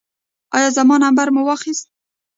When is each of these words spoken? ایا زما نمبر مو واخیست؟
ایا 0.55 0.69
زما 0.77 0.95
نمبر 1.03 1.27
مو 1.35 1.41
واخیست؟ 1.47 1.85